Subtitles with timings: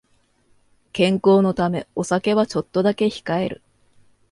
[0.93, 3.61] 健康のためお酒はちょっとだけ控える